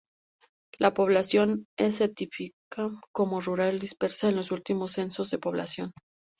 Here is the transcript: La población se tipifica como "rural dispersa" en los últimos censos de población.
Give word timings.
La 0.79 0.95
población 0.95 1.67
se 1.77 2.09
tipifica 2.09 2.91
como 3.13 3.39
"rural 3.39 3.77
dispersa" 3.77 4.29
en 4.29 4.35
los 4.35 4.49
últimos 4.49 4.93
censos 4.93 5.29
de 5.29 5.37
población. 5.37 5.91